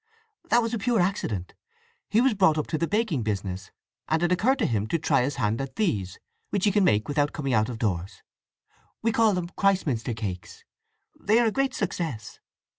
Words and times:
"That's 0.49 0.73
a 0.73 0.79
pure 0.79 0.99
accident. 0.99 1.53
He 2.09 2.21
was 2.21 2.33
brought 2.33 2.57
up 2.57 2.65
to 2.69 2.77
the 2.79 2.87
baking 2.87 3.21
business, 3.21 3.69
and 4.09 4.23
it 4.23 4.31
occurred 4.31 4.57
to 4.57 4.65
him 4.65 4.87
to 4.87 4.97
try 4.97 5.21
his 5.21 5.35
hand 5.35 5.61
at 5.61 5.75
these, 5.75 6.17
which 6.49 6.65
he 6.65 6.71
can 6.71 6.83
make 6.83 7.07
without 7.07 7.33
coming 7.33 7.53
out 7.53 7.69
of 7.69 7.77
doors. 7.77 8.23
We 9.03 9.11
call 9.11 9.33
them 9.35 9.49
Christminster 9.49 10.15
cakes. 10.15 10.63
They 11.19 11.37
are 11.37 11.45
a 11.45 11.51
great 11.51 11.75
success." 11.75 12.39